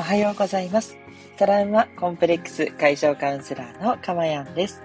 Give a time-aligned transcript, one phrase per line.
[0.00, 0.96] おはようございます。
[1.36, 4.82] トラウマコンプレックス解消カウンセラーのかまやんです。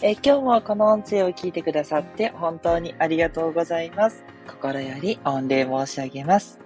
[0.00, 4.24] え今日もこの音声を聞いてくださって本当にありがとうございます。
[4.48, 6.60] 心より御礼申し上げます。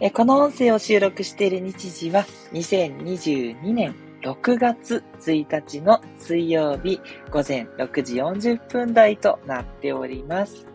[0.00, 2.24] えこの音声を収録している日時は
[2.54, 6.98] 2022年6月1日の水曜日
[7.30, 10.67] 午前6時40分台となっております。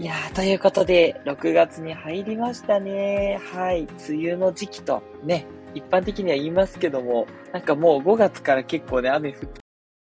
[0.00, 3.38] いやー、ということで、6月に入りましたね。
[3.52, 3.82] はい。
[4.08, 9.60] 梅雨の時期とね、一般的には言いますけども、なんかもう5月から結構ね、雨降って、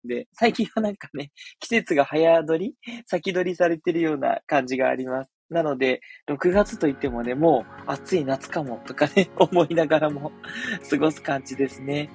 [0.03, 5.34] で、最近はなんかね、季節が早取り先取りされてるような感じがあります。
[5.49, 10.31] なので、6月といってもね、もう暑い夏かもとかね、 思いながらも
[10.89, 12.09] 過ごす感じですね。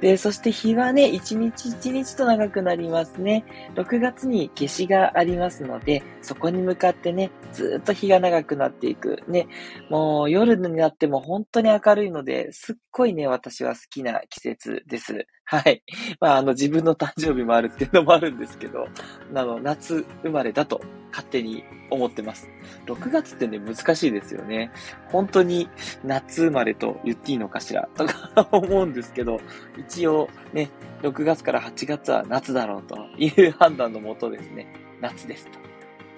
[0.00, 3.44] で、そして日はね、一日一日と長くなりますね。
[3.74, 9.24] 6月に夏至がありますので、そこに向かってね、ずっと日が長くなっていく。
[9.26, 9.48] ね、
[9.90, 15.26] もう夜になっても本当に明るいので、すっごいね、私は好きな季節です。
[15.50, 15.82] はい。
[16.20, 18.86] まあ、あの、自分の誕生日もあるっていうのもあるんですけど、
[19.34, 22.50] あの、夏生まれだと勝手に思ってます。
[22.84, 24.70] 6月ってね、難しいですよね。
[25.10, 25.70] 本当に
[26.04, 29.40] 夏生まれと言っていいのかしらとか思うんですけど、
[29.78, 30.68] 一応ね、
[31.00, 35.58] 6月から8月は夏だろうという判断のもとですね、夏ですと。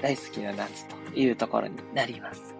[0.02, 2.56] 大好きな夏というところになります。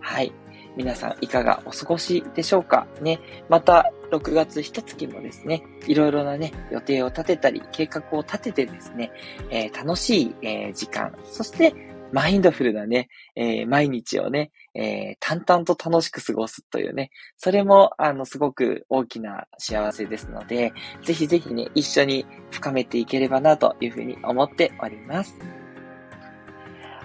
[0.00, 0.34] はい。
[0.76, 3.20] 皆さんいかがお過ごしでしょうかね。
[3.48, 9.12] また、6月一月もですね、いろいろなね、予定を立てたり、計画を立ててですね、
[9.50, 11.74] えー楽しい、えー時間、そして、
[12.12, 20.72] マインドフルなね、えー毎日をね、えー淡々と楽しく過ごすというね、それも、あの、すごく大きな幸せですので、
[21.02, 25.38] ぜひぜひね、一緒に深めていければなというふうに思っております。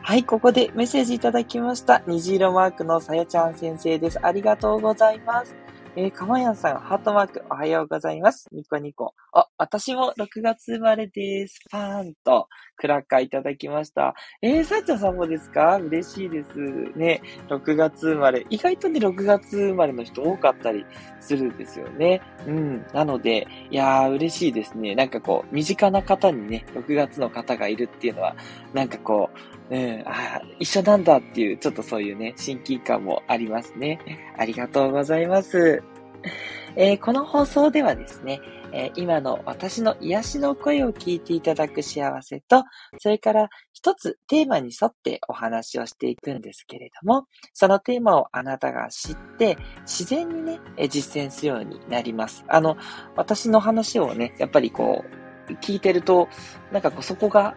[0.07, 2.03] はい、ここでメッセージいただきました。
[2.05, 4.19] 虹色マークのさやちゃん先生です。
[4.23, 5.64] ありがとうございます。
[5.97, 8.49] えー、かまやんさん、ハートマーク、おはようございます。
[8.51, 9.13] ニコニコ。
[9.31, 11.61] あ、私も6月生まれです。
[11.71, 14.13] パーンと、クラッカーいただきました。
[14.41, 15.77] えー、さやちゃんさんもですか？
[15.77, 16.49] 嬉しいです。
[16.97, 18.45] ね、6月生まれ。
[18.49, 20.85] 意外とね、6月生まれの人多かったり
[21.21, 22.21] するんですよね。
[22.45, 22.85] うん。
[22.93, 24.95] なので、いやー、嬉しいですね。
[24.95, 28.35] なんかこう、身近な方にね、6月の方がいるっていうのは、
[28.73, 29.29] なんかこ
[29.69, 33.99] う、うん、あ一緒なんだっていう、ちょっとそういうね、親近感もありますね。
[34.37, 35.81] ありがとうございます。
[36.75, 38.41] えーこの放送ではですね、
[38.71, 42.63] えー今の私の癒しの声を聞いていただく幸せと、
[42.99, 52.43] それから一つテーマに沿ってお話をしていくんですけれども、そのテーマをあなたが知って、自然にね、え実践するようになります。
[52.47, 52.77] あの、
[53.15, 55.03] 私の話をね、やっぱりこ
[55.49, 56.27] う、聞いてると、
[56.71, 57.55] なんかこうそこが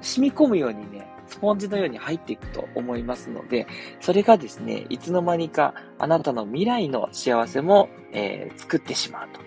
[0.00, 3.66] 染み込むようにね、スポンジのように入っていくと思いますので、
[4.00, 9.40] それがですね、いつの間にかあなたの未来の幸せも、えー作ってしまうと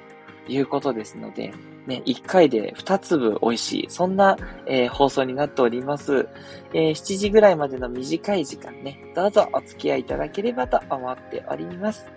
[0.52, 1.54] いうことですので、
[1.86, 6.30] ね、1回で2粒美味しい、そんな、えー放送になっております、
[6.74, 12.10] えー7時ぐらいまでの短い時間ね、どうぞお付き合いいただければと思っております。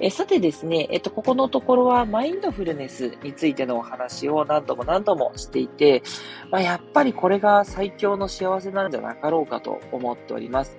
[0.00, 6.02] えさてですね、えっと、ここのところはマインドフルネスについてのお話を何度も何度もしていて、
[6.50, 10.78] まあ、やっぱりこれが最強の幸せなんじゃなかろうかと思っております。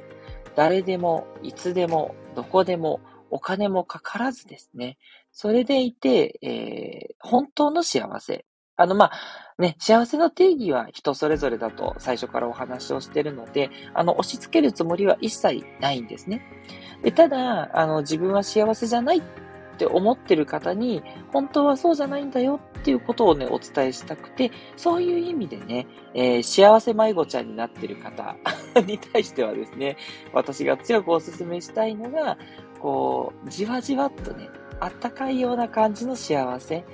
[0.56, 3.02] 誰でも、いつでも、どこでも、
[3.32, 4.98] お金もかからずですね。
[5.32, 8.46] それでいて、えー本当の幸せ。
[8.80, 9.12] あの、まあ、
[9.62, 16.42] ね、幸せの定義は人それぞれだと最初からお話をしてるので、あの、押し付けるつもりは一切ないんですね。
[17.04, 19.22] で、ただ、あの、自分は幸せじゃないっ
[19.78, 21.04] て思ってる方に、
[21.34, 28.38] 本当はそうじゃないんだよっていうことをね、お伝えしたくて、そういう意味でね、えー幸せ迷子ちゃんになってる方
[28.88, 29.98] に対してはですね、
[30.32, 32.38] 私が強くお勧めしたいのが、
[32.82, 34.48] こう、じわじわっとね、
[34.80, 36.86] あったかいような感じの幸せ。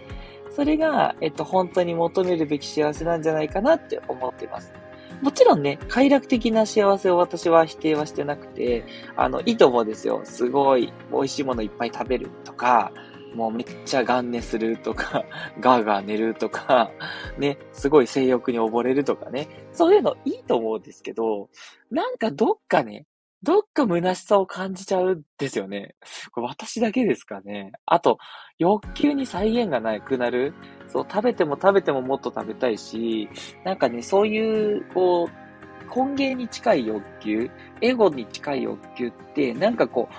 [0.56, 4.74] それが、えっと、本当に求めるべき幸せなんじゃないかなって思ってます。
[5.22, 8.86] もちろんね、快楽的な幸せを私は否定はしてなくて、
[9.18, 10.22] あの、いいと思うんですよ。
[10.24, 12.94] すごい美味しいものいっぱい食べるとか、
[13.34, 15.26] もうめっちゃガン寝するとか、
[15.60, 16.90] ガーガー寝るとか、
[17.38, 19.50] ね、すごい性欲に溺れるとかね。
[19.74, 21.50] そういうのいいと思うんですけど、
[21.92, 23.06] なんかどっかね、
[23.46, 25.94] どっか虚しさを感じちゃうんですよね。
[26.32, 27.74] これ私だけですかね。
[27.86, 28.18] あと、
[28.58, 30.56] 欲求に再現がなくなる。
[30.88, 33.30] そう、食べても食べてももっと食べたいし、
[33.64, 37.52] なんかね、そういう、こう、根源に近い欲求、
[37.82, 40.10] エゴに近い欲求って、なんかこ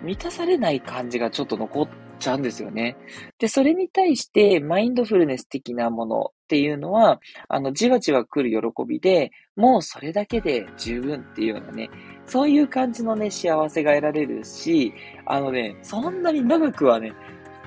[0.00, 1.88] う、満たされない感じがちょっと残っ
[2.20, 2.96] ちゃうんですよね。
[3.40, 11.90] で、それに対して、マインドフルネス的なものっていうのは、あの、じわじわ来る喜びで、もうそれだけで十分っていうようなね、
[12.24, 14.94] そういう感じのね、幸せが得られるし、
[15.26, 17.12] あのね、そんなに長くはね、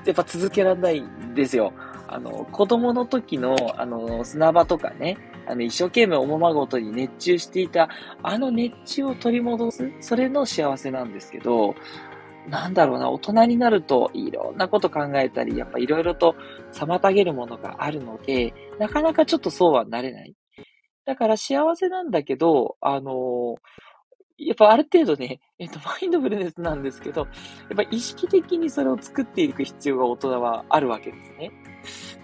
[0.04, 1.72] やっぱ続けられないんですよ。
[2.08, 7.88] あの、子供の時の、あの、砂場とかね、あの、一生懸命おままごとに熱中していた、
[8.24, 11.76] あの熱中を取り戻す、それの幸せなんですけど、
[12.48, 16.34] なんだろうな、大人になるといろんなこと考えたり、やっぱいろいろと
[16.72, 20.34] 妨げるものがあるので、なかなかちょっとそうはなれない。
[21.04, 23.56] だから幸せなんだけど、あの
[24.38, 27.28] やっぱある程度ね、えっと、マインドフルネスなんですけど、やっ
[27.76, 31.50] ぱ意識的にそれを作っていく必要が大人はあるわけですね。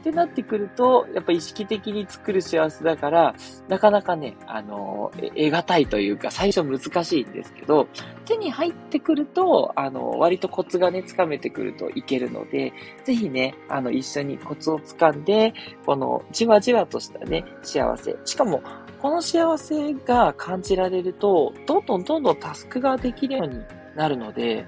[0.01, 3.35] ってなってくると、やっぱ意識的に作る幸せだから、
[3.69, 7.89] なかなかね、あの、得難いというか、最初難しいんですけど、
[8.25, 12.73] 手に入ってくると、あの、割とコツがね、つかめてくるといけるので、
[13.05, 18.17] ぜひね、あの、一緒にコツをつかんで、この、じわじわとしたね、幸せ。
[18.25, 18.63] しかも、
[19.01, 23.63] この幸せが感じられると、どんどんどんどんタスクができるように
[23.95, 24.67] なるので、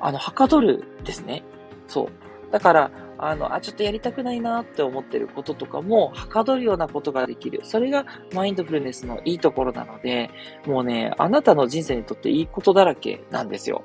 [0.00, 1.42] あの、はかどるですね。
[1.86, 2.52] そう。
[2.52, 2.90] だから、
[3.26, 7.60] あの、あ、ちょっとやりたくないなって思ってることとかも、はかどるようなことができる。
[7.64, 10.30] それがマインドフルネスのいいところなので、
[10.66, 13.84] もうね、あなたの人生にとっていいことだらけなんですよ。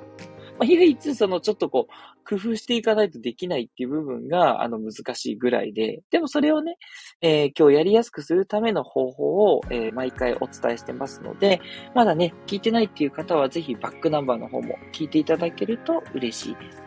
[0.58, 6.76] まあ、唯一、その、ちょっとこう、工夫していかないとできないっていう部分が、あの、難しいぐらいで、でもそれをね、
[7.20, 11.60] えー、今日やりやすくするための方法を、えー、毎回お伝えしてますので、
[11.94, 16.85] まだね、聞いてないっていう方は、ぜひバックナンバーの方も聞いていただけると嬉しいです。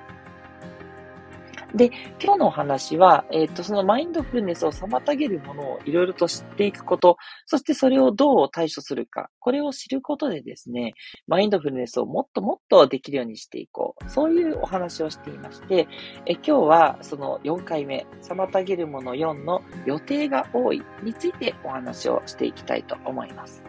[1.75, 10.93] で、今日のお話は、えっ、ー、と、そのマインドフルネスを妨げるものをいろいろと知っていくこと、そしてそれをどう対処するか、これを知ることでですね、
[11.27, 14.09] マインドフルネスをもっともっとできるようにしていこう。
[14.09, 15.87] そういうお話をしていまして、
[16.25, 23.63] え今日はその4回目、妨げるもの4の予定が多いについてお話をしていきたいと思います。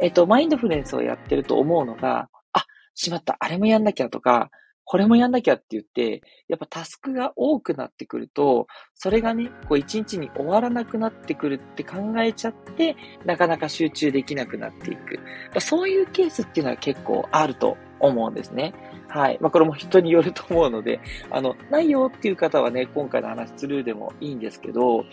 [0.00, 2.64] えっ、と、マインドフルネスをやってると思うのが、あ、
[2.94, 4.50] しまった、あれもやんなきゃとか、
[4.90, 12.96] これもやんなきゃって言って、やっぱタスクが多くなってくると、それがね、こう一日に終わらなくなってくるって考えちゃって、
[13.26, 15.20] なかなか集中できなくなっていく。
[15.60, 18.72] そういうケースっていうのは結構あると思うんですね。
[19.08, 19.36] はい。
[19.42, 21.00] まあ、これも人によると思うので、
[21.30, 25.04] あの、ないよっていう方はね、今回の話スルーでもいいんですけど、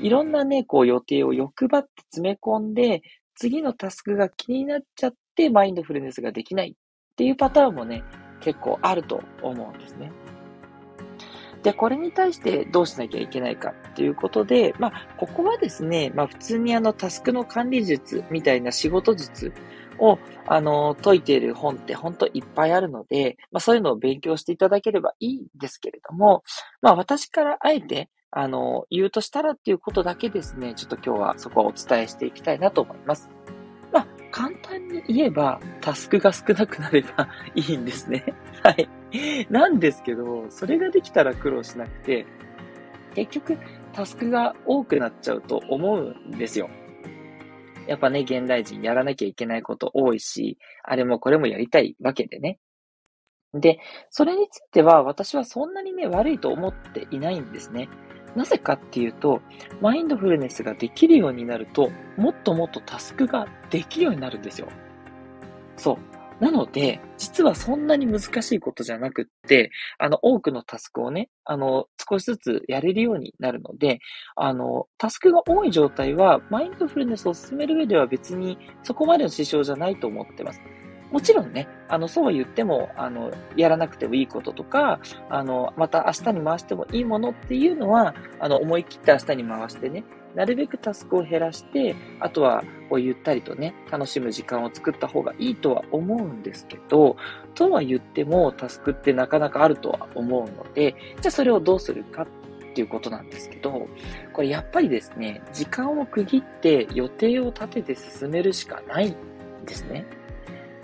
[0.00, 3.02] いろんなね、こう予定を欲張って詰め込んで、
[3.34, 8.04] 次のタスクが気になっちゃって、マインドフルネスができないっていうパターンもね、
[8.46, 10.12] 結構あると思うんですね。
[11.64, 19.52] で、これに対してどうしなきゃいけないかっていうことで、まあ、ここはですね、まあ、普通にあの、タスクの管理術みたいな仕事術
[19.98, 26.44] を、あの、解いている本って本当いっぱいあるので、まあ、そういうのを勉強していただければいいんですけれども、
[26.82, 33.28] まあ、私からあえて、あの、言うとしたらっていうことだけですね、ちょっと今日はそこはお伝えしていきたいなと思います。
[34.36, 38.22] 簡単に言えば、タスクが少なくなれば いいんですね。
[38.62, 38.86] はい。
[39.48, 42.26] なんですけど、それができたら苦労しなくて、
[43.14, 43.56] 結局、
[43.94, 46.68] タスクが多くなっちゃうと思うんですよ。
[47.86, 52.58] やっぱね、現代人やらなきゃいけないこと多いし、あれもこれもやりたいわけでね。
[53.54, 53.78] で、
[54.10, 57.88] それについては私はそんなにね、悪いと思っていないんですね。
[58.36, 59.40] なぜかっていうと、
[59.80, 64.68] マインドフルネスができるようになると、もっともっとタスクができるようになるんですよ。
[65.76, 66.16] そう。
[66.38, 74.00] なので、実はそんなに難しいことじゃなくって、あの、多くのタスクをね、あの、少しずつやれるようになるので、
[74.34, 80.60] あの、タスクが多い状態は、マインドフルネスを進める上では別にそこまでの支障じゃないと思ってます。
[81.10, 97.16] もちろんね、あの、そうは言っても、あの、やらなくてもいいこととか、あの、また明日に回してもいいものっていうのは、あの、思い切って明日に回してね、なるべくタスクを減らして、あとは、こう、ゆったりとね、楽しむ時間を作った方がいいとは思うんですけど、
[97.54, 102.26] とは言っても、タスクってなかなかあるとは思うので、じゃあそれをどうするかっ
[102.74, 103.88] ていうことなんですけど、
[104.34, 109.16] これやっぱりですね、時間を区切って予定を立てて進めるしかないん
[109.64, 110.04] ですね。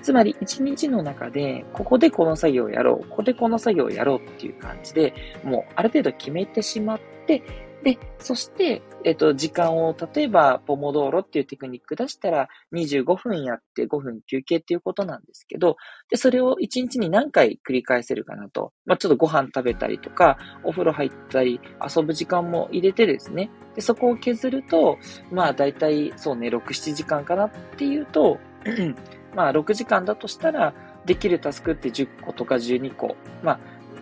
[0.02, 7.42] つまり一日の中で、ここでこの作業をやろう、ここでこの作業をやろうっていう感じで、もうある程度決めてしまって、
[7.82, 15.76] で、そして、えっと、時間を、例えば、ポモドーロっていうテクニック出したら、25分やって5分休憩っていうことなんですけど、
[16.08, 18.72] で、それを1日に何回繰り返せるかなと。
[18.86, 23.50] まあ、ちょっとご飯食べたりとか、お風呂入ったり、遊ぶ時間も入れてですね。
[23.74, 24.98] で、そこを削ると、
[25.32, 28.38] まあ、だいたい、そうね、6、7時間かなっていうと、
[29.34, 30.74] まあ、6時間だとしたら、
[31.04, 33.16] できるタスクって10個とか12個。
[33.42, 33.58] ま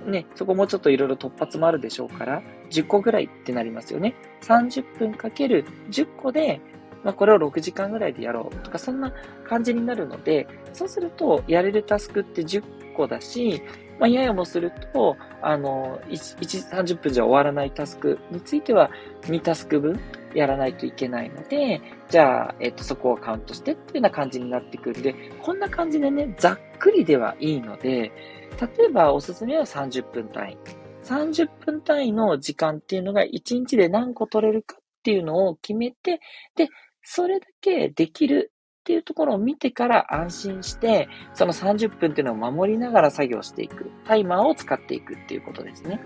[0.06, 4.14] あ、ね、そこもちょっといろいろ突発もあるでしょうから、10個ぐらいってなりますよね。
[4.42, 6.60] 30分かける10個で、
[7.04, 9.12] まあ、これを6時間ぐらいでやろうとか、そんな
[9.44, 13.62] 感じになるので、そうすると、やれるタスクって10個だし、
[13.98, 18.90] まあ、ややもすると、あの、1、1 30分じゃ終わらないタスクについては、
[19.22, 20.00] 2タスク分
[20.34, 28.12] やらないといけないので、じゃあ、えっと、そこをカウントしてっていうような感じになってくるんで、こんな感じでね、ざっくりではいいので、
[28.60, 30.58] 例えばおすすめは30分単位。
[31.04, 36.20] 30分単位の時間っていうのが1日で何個取れるかっていうのを決めて、
[36.56, 36.68] で、
[37.02, 43.90] それだけできるっていうところを見てから安心して、その30分っていうのを守りながら作業していく。
[44.06, 46.00] タイマーを使っていくっていうことですね。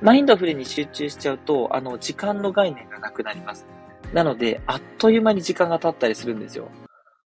[0.00, 3.66] マインドフルに集中しちゃうと、あの、時間の概念がなくなります。
[4.12, 6.68] なので、あっという間に時間が経ったりするんですよ。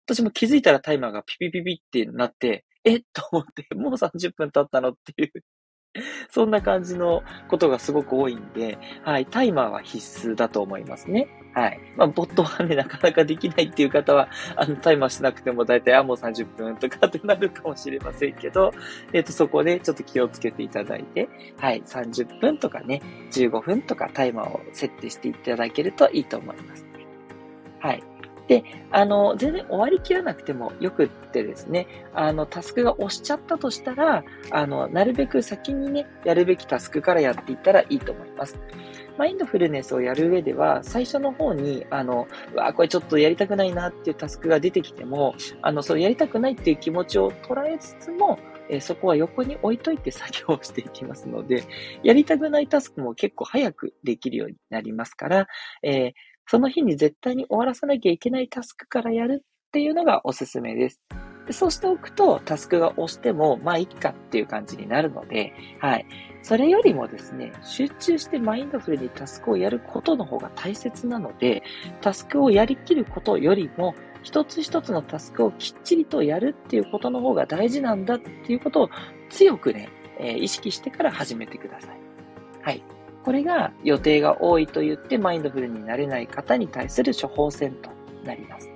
[0.07, 5.45] 私も気づいたらタイマーがピピピピってなって、えと思って、もう30分経ったのっていう
[6.31, 11.29] そんな感じのことがすごく多いんで、はい、タイマーは必須だと思いますね。
[11.53, 11.81] はい。
[11.97, 18.73] まあ、ボットはね、なかなかできないっていう方は、あの、タイマーしなくても大体、あ、もう30分とかってなるかもしれませんけど、
[19.13, 21.29] えっ、ー、と、そこでちょっと気をつけていただいて、
[21.59, 26.87] はい、30分とかね、15分とかタイマーを設定していただけるといいと思います。
[27.81, 28.05] はい。
[28.51, 38.59] で、あの、全然終わりきらなくてもよくってですね、あの、タスクが押しちゃったとしたら、あの、なるべく先にね、やるべきタスクからやっていったらいいと思います。
[39.17, 51.65] マインドフルネスをやる上では、最初の方に、あの、うわ、これちょっとやりたくないなっていうタスクが出てきても、あの、それやりたくないっていう気持ちを捉えつつも、えそこは横に置いといて作業をしていきますので、
[52.03, 55.49] やりたくないタスクも結構早くできるようになりますから、
[55.83, 56.13] えー、
[56.51, 61.01] その日に絶対に終わらさなきゃいけないタスクからやるっていうのがおすすめです。
[61.47, 66.07] でそうしておくと、タスクが押しても、まあ、いっかっていう感じになるので、はい。
[66.43, 71.63] それよりもですね、集中してマインドフルにタスクをやることの方が大切なので、
[72.01, 78.91] タスクをやりきることよりも、一つ一つのタスクをきっちりとやるっていうことの方が大事なんだっていうことを
[79.29, 79.89] 強くね、
[80.19, 82.01] えー、意識してから始めてください。
[82.61, 82.83] はい。
[83.25, 87.91] これが予定が多いと言ってマインドフルになれない方に対する処方箋と
[88.25, 88.69] なります。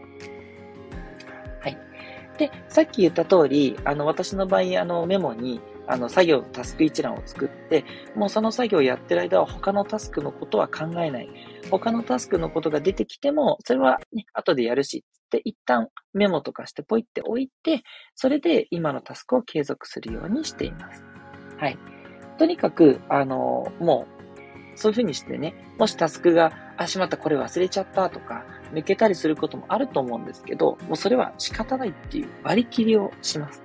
[1.60, 1.78] はい。
[2.38, 7.84] で、さっき言った通り、あの、私の場合、あの、メモに、あの、作業のタスク一覧を作って、
[8.14, 11.28] もうその作業をやってる間は他のタスクのことは考えない。
[11.70, 17.82] 他のタスクのことが出てきても、それはね、後でやるし、って一旦メモとかしてポイって置いて、
[18.14, 21.02] それで今のタスクを継続するようにしています。
[21.58, 21.78] はい。
[22.38, 24.13] とにかく、あの、もう
[24.76, 33.62] そういうふうにしてね、もしタスクが、あ、しまった、これ忘れちゃったとか、抜けたりすることもあると思うんですけど、もうそれは仕方ないっていう割り切りをします。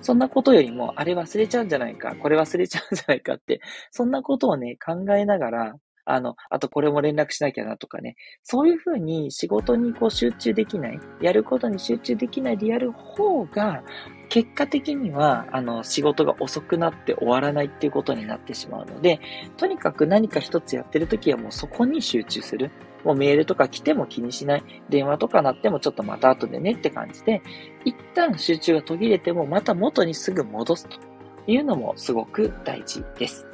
[0.00, 13.82] そんなことよりも、あれ忘れちゃうんじゃないか、これ忘れちゃうんじゃないかって、そんなことをね、考えながら、あの、あとこれも連絡しなきゃなとかね、そういうふうに仕事にこう集中できない、やることに集中できないでやる方が、
[14.28, 19.20] 結果的には、あの、仕事が遅くなって終わらないっていうことになってしまうので、
[19.56, 22.70] とにかく何か一つやってるときはもうそこに集中する。
[23.04, 24.64] もうメールとか来ても気にしない。
[24.88, 27.42] 電話とか鳴ってもちょっとまた後でねって感じで、
[27.84, 30.98] 一旦集中が途切れてもまた元にすぐ戻すと
[31.46, 33.46] いうのもすごく大事です。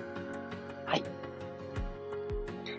[0.85, 1.17] はい。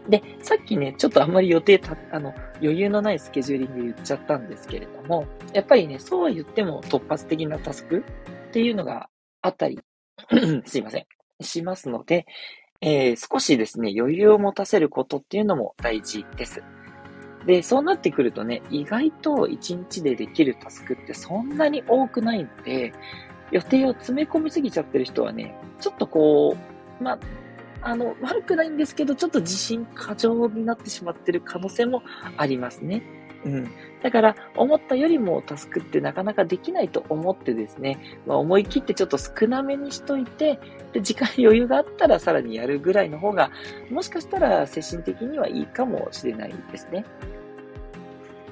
[0.09, 8.03] で、さっきね、ちょっとあんまり予定た、あの、余裕のないスケジューリング言っちゃったんですけれども、やっぱりね、そうは言っても突発的なタスク
[8.49, 9.09] っていうのが
[9.41, 9.79] あったり
[10.65, 11.05] すいません、
[11.41, 12.25] しますので、
[12.81, 16.63] えー、少しですね、余裕を持たせることっていうのも大事です。
[17.45, 22.93] で、そうなってくるとね、意外と1日でできるタスクってそんなに多くないので、
[23.51, 26.55] 予定を詰め込みすぎちゃってる人はね、ちょっとこ
[26.99, 27.19] う、まあ、
[27.81, 32.03] あの、悪くないんですけど、ちょっと自信過剰になってしまってる可能性も
[32.37, 33.03] ありますね。
[33.45, 33.71] うん。
[34.03, 40.59] だから、思ったよりもタスクってなかなかできないと思ってですね、まあ、思い切ってちょっと少なめにしといて、
[40.93, 43.51] で、時間余裕があったらさらにやるぐらいの方が、
[43.89, 47.05] もしかしたら精神的にはいいかもしれないですね。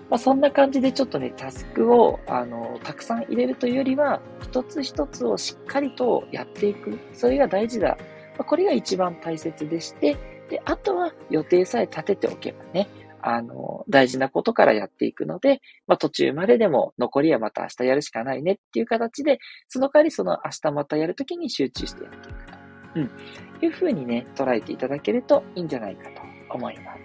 [0.09, 6.97] まあ、そんな感じでちょっとね、タスクを、あの、たくさん入れるというよりは、一つ一つをしっかりとやっていく。
[7.11, 7.97] それが大事だ
[8.43, 10.17] これが一番大切でして、
[10.49, 12.87] で、あとは予定さえ立てておけばね、
[13.21, 22.57] あの、大事なことからやっていくので、まあ、途中まででも残りはまた明日やるしかないねっていう形で、その代わりその明日またやるときに集中してやっていくと。
[22.95, 23.11] うん。
[23.61, 26.21] いうふうにね、捉えていただけるといいんじゃないかと
[26.53, 27.01] 思います。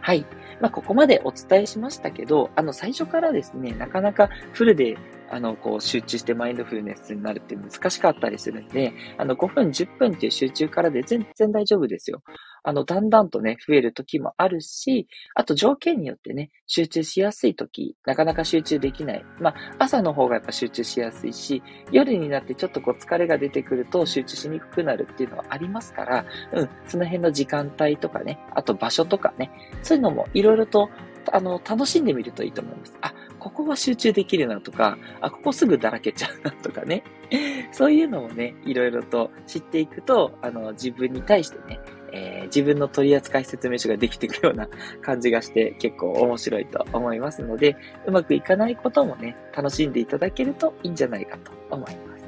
[0.00, 0.24] はい。
[0.60, 4.96] まあ、ここまでお伝えしましたけど、あの、最初からですね、なかなかフルで
[5.30, 12.22] あの、こう、集中してマインドフルネスになるって難しかったりするんで、あの、5分、10分っていう集中からで全然大丈夫ですよ。
[12.62, 19.24] あの、だんだんとね、増える時もあるし、あと条件によってね、集中しやすい時、なかなか集中できない。
[19.38, 21.62] まあ、朝の方がやっぱ集中しやすいし、
[21.92, 29.50] 夜になってちょっとこう疲れが出てくると集中しにくくなるっていうのはありますから、うん、その辺の時間帯とかね、あと場所とかね、
[29.82, 30.88] そういうのもいいろいろと、
[31.32, 32.96] あの、楽しんでみるといいと思います。
[33.00, 37.02] あ、ここは集中できるなとか、あ、ここすぐだらけちゃうなとかね。
[37.72, 41.80] そういうのをね、いろいろと知っていくと、あの、自分に対してね、
[42.12, 44.68] えー、自分の取扱説明書ができていくような
[45.02, 47.76] 感じがして結構面白いと思いますので、
[48.06, 52.18] うまくいかないこともね、楽しんでいただけるといいんじゃないかと思います。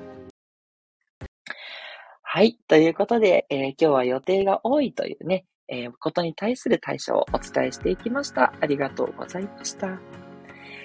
[2.23, 2.59] はい。
[2.69, 8.53] ということで、えー、今日は予定が多いというね、えー、ことに対する対処をお伝えしていきました。
[8.61, 9.99] ありがとうございました。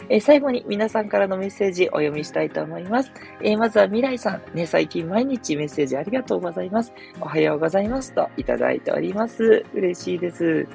[0.10, 3.12] えー、最後に皆さんからのメッセージお読みしたいと思います。
[3.42, 6.94] えー、まずは未来さん、ね、最近毎日メッセージありがとうございます。
[7.20, 9.66] おはようございますといただいております。
[9.74, 10.68] 嬉しいです。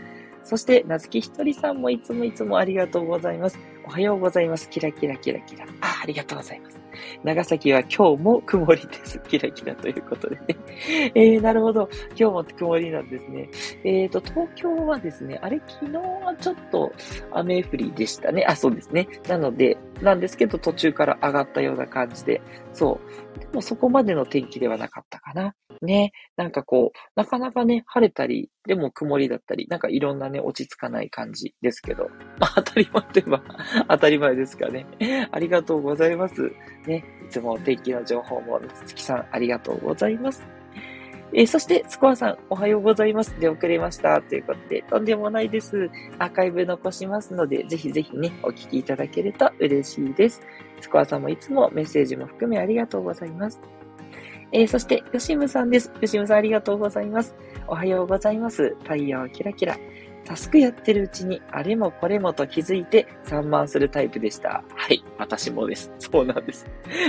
[0.43, 3.59] そして、なずきひとりさんもいつもいつもありがとうございます。
[3.85, 4.71] おはようございます。
[4.71, 5.67] キラキラキラキラ。
[5.83, 6.80] あ、ありがとうございます。
[7.25, 9.19] 長崎は今日も曇りです。
[9.29, 10.57] キラキラということでね。
[11.15, 11.89] えー、なるほど。
[12.11, 13.49] 今日も曇りなんですね。
[13.85, 16.93] えっ、ー、と、東京はですね、あれ、昨日はちょっと
[17.33, 18.45] 雨降りでしたね。
[18.47, 19.09] あ、そうですね。
[19.29, 22.41] なので、なんですけど、途中から上がったような感じで、
[22.73, 23.01] そ
[23.37, 23.41] う。
[23.41, 25.55] でもそこまでの天気ではなかったかな。
[25.83, 26.13] ね。
[26.37, 32.09] なんかこう、なかなかね、晴れたり、でも曇りだったり、なんかいろんなね、落ち着かない感じですけど。
[32.39, 33.43] まあ、当たり前といえば
[33.89, 34.87] 当たり前ですかね。
[35.31, 36.53] ありがとうございます。
[36.87, 37.05] ね。
[37.27, 40.47] いつも天気の情報も、つきさん、ありがとうございます。
[41.33, 43.39] えー、そして、スコアさん、おはようございます。
[43.39, 44.21] で遅れました。
[44.21, 45.89] ということで、とんでもないです。
[46.19, 50.43] アーカイブ残しますので、ぜひぜひね、お聞きいただけると嬉しいです。
[50.81, 53.61] スコアさんもいつもメッセージも含めありがとうございます。
[54.53, 55.93] えー、そして、ヨシムさんです。
[56.01, 57.35] ヨシムさんありがとうございます。
[57.69, 58.77] おはようございます。
[58.83, 59.77] 太陽キラキラ。
[60.25, 64.63] タスクやってるうちに、あれもこれもと気づいて散漫するタイプでした。
[64.75, 65.93] はい、私もです。
[65.99, 66.67] そうなんです。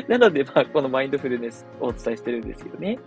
[0.07, 2.97] なので、まあ、このマインドフルネスをお伝えしてるんですよね。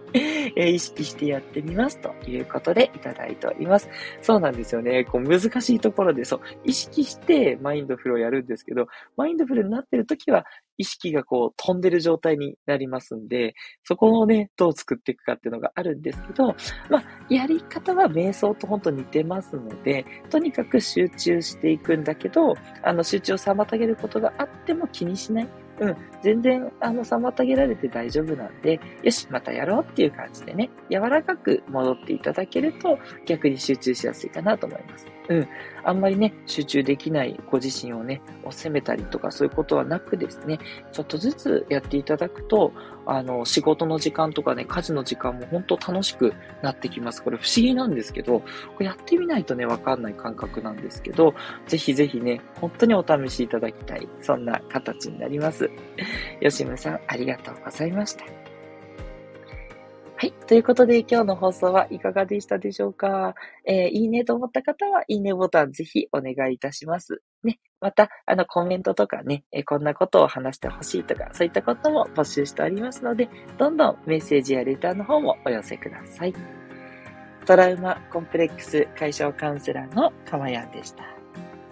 [0.57, 1.99] えー、意識してやってみます。
[2.01, 3.89] ということでいただいております。
[4.23, 5.05] そうなんですよね。
[5.05, 16.55] こう、難しいところで、そう、意識してマインドフルをやるんですけど、マインドフルになってる時は、意識がこう飛んでる状態になりますんで、そこをね、どう作っていくかっていうのがあるんですけど、
[16.91, 25.49] まあ、やり方は瞑想と本当似てますので、とにかく集中していくんだけど、あの、集中を妨げることがあっても気にしない。
[25.81, 35.14] うん、全然、あの、妨げられて大丈夫なんで、よし、またやろうっていう感じでね、柔らかく戻っていただけると、逆に集中しやすいかなと思います。
[35.29, 35.49] うん。
[35.85, 40.59] あんまりね、集中できないご自身をね、を責めたりとかそういうことはなくですね、
[40.93, 42.73] ちょっとずつやっていただくと、
[43.07, 46.33] あの、仕事の時間とかね、家事の時間も本当楽しく
[46.63, 47.23] なってきます。
[47.23, 48.47] これ不思議なんですけど、こ
[48.81, 51.35] れやってみないとね、わかんない感覚なんですけど、
[51.67, 54.09] ぜひぜひね、本当にお試しいただきたい。
[54.21, 55.71] そんな形になります。
[56.41, 58.54] 吉村さん、ありがとうございました。
[60.17, 60.33] はい。
[60.47, 63.35] ということで、今日の放送はいかがでしたでしょうか？
[63.67, 67.21] えー、いいねと思った方は、いいねボタンぜひお願いいたします。
[67.43, 67.59] ね。
[67.81, 76.35] また、あの、コメントとかね、え、こんなことを話してほしいとか、そういったことも募集しておりますので、どんどんメッセージやレターの方もお寄せください。
[77.45, 81.05] トラウマコンプレックス解消カウンセラーのかまやんでした。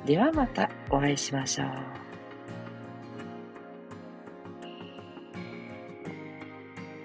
[0.04, 2.01] ではまたお会いしましょう。